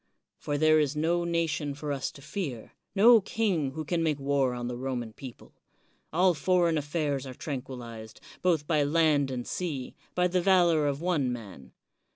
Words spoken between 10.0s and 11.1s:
by the valor of